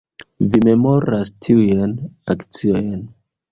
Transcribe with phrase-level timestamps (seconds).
[0.53, 1.93] Vi memoras tiujn
[2.37, 3.07] akciojn